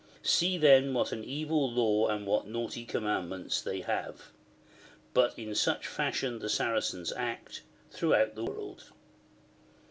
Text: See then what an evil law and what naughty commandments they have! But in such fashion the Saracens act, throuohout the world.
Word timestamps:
See 0.23 0.57
then 0.57 0.95
what 0.95 1.11
an 1.11 1.23
evil 1.23 1.69
law 1.71 2.07
and 2.07 2.25
what 2.25 2.47
naughty 2.47 2.85
commandments 2.85 3.61
they 3.61 3.81
have! 3.81 4.31
But 5.13 5.37
in 5.37 5.53
such 5.53 5.85
fashion 5.85 6.39
the 6.39 6.49
Saracens 6.49 7.13
act, 7.15 7.61
throuohout 7.93 8.33
the 8.33 8.45
world. 8.45 8.85